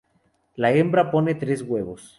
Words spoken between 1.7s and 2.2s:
huevos.